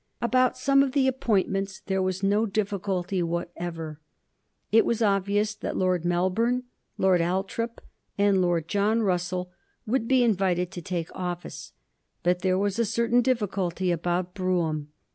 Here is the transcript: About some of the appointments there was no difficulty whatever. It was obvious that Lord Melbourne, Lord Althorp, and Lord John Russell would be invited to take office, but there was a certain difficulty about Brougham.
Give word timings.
About 0.19 0.57
some 0.57 0.81
of 0.81 0.93
the 0.93 1.07
appointments 1.07 1.79
there 1.85 2.01
was 2.01 2.23
no 2.23 2.47
difficulty 2.47 3.21
whatever. 3.21 3.99
It 4.71 4.83
was 4.83 5.03
obvious 5.03 5.53
that 5.53 5.77
Lord 5.77 6.05
Melbourne, 6.05 6.63
Lord 6.97 7.21
Althorp, 7.21 7.81
and 8.17 8.41
Lord 8.41 8.67
John 8.67 9.03
Russell 9.03 9.51
would 9.85 10.07
be 10.07 10.23
invited 10.23 10.71
to 10.71 10.81
take 10.81 11.13
office, 11.15 11.73
but 12.23 12.39
there 12.39 12.57
was 12.57 12.79
a 12.79 12.83
certain 12.85 13.21
difficulty 13.21 13.91
about 13.91 14.33
Brougham. 14.33 14.87